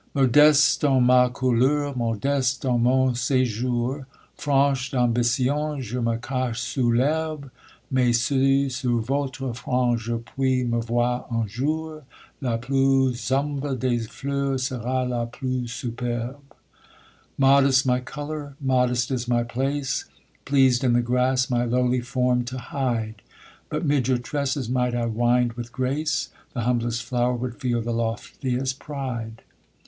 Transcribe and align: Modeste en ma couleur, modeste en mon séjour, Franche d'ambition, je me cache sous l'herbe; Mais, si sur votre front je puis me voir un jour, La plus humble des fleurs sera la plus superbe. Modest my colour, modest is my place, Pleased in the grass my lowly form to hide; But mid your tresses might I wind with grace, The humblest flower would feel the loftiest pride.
Modeste 0.15 0.83
en 0.83 1.03
ma 1.05 1.29
couleur, 1.29 1.95
modeste 1.95 2.65
en 2.65 2.79
mon 2.81 3.13
séjour, 3.13 4.05
Franche 4.33 4.89
d'ambition, 4.89 5.79
je 5.79 5.99
me 5.99 6.17
cache 6.17 6.59
sous 6.59 6.91
l'herbe; 6.91 7.51
Mais, 7.91 8.11
si 8.11 8.71
sur 8.71 8.97
votre 8.97 9.53
front 9.53 9.97
je 9.97 10.15
puis 10.15 10.63
me 10.65 10.79
voir 10.79 11.27
un 11.29 11.45
jour, 11.45 12.01
La 12.41 12.57
plus 12.57 13.29
humble 13.31 13.77
des 13.77 13.99
fleurs 14.07 14.59
sera 14.59 15.05
la 15.05 15.27
plus 15.27 15.67
superbe. 15.67 16.39
Modest 17.37 17.85
my 17.85 17.99
colour, 17.99 18.53
modest 18.59 19.11
is 19.11 19.27
my 19.27 19.43
place, 19.43 20.05
Pleased 20.45 20.83
in 20.83 20.93
the 20.93 21.03
grass 21.03 21.47
my 21.47 21.63
lowly 21.63 22.01
form 22.01 22.43
to 22.45 22.57
hide; 22.57 23.21
But 23.69 23.85
mid 23.85 24.07
your 24.07 24.17
tresses 24.17 24.67
might 24.67 24.95
I 24.95 25.05
wind 25.05 25.53
with 25.53 25.71
grace, 25.71 26.29
The 26.55 26.61
humblest 26.61 27.03
flower 27.03 27.35
would 27.35 27.61
feel 27.61 27.83
the 27.83 27.91
loftiest 27.93 28.79
pride. 28.79 29.43